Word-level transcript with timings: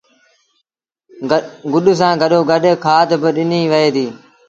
گُڏ 1.71 1.85
سآݩ 1.99 2.19
گڏ 2.51 2.63
کآڌ 2.83 3.09
با 3.21 3.29
ڏنيٚ 3.35 3.69
وهي 3.71 3.89
ديٚ 3.95 4.11